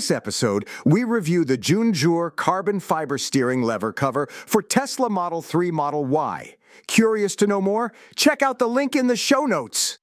[0.00, 5.70] this episode, we review the Junejour carbon fiber steering lever cover for Tesla Model 3
[5.70, 6.56] Model Y.
[6.86, 7.92] Curious to know more?
[8.16, 9.99] Check out the link in the show notes.